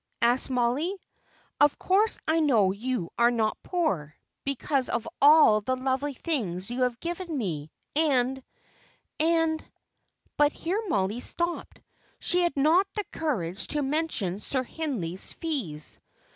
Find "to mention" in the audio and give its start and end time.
13.67-14.39